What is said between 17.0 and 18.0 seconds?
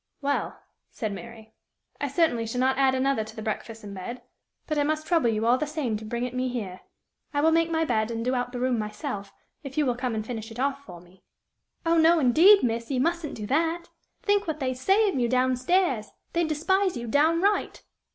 downright!"